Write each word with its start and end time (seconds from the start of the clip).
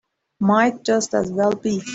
Might 0.39 0.83
just 0.83 1.13
as 1.13 1.31
well 1.31 1.51
be. 1.51 1.83